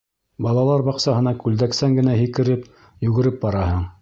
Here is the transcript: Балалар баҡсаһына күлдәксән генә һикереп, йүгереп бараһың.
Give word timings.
Балалар 0.45 0.83
баҡсаһына 0.87 1.33
күлдәксән 1.45 1.93
генә 2.01 2.17
һикереп, 2.23 2.67
йүгереп 3.09 3.43
бараһың. 3.47 3.91